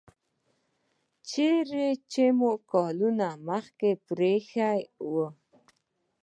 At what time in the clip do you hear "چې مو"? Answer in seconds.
2.11-2.51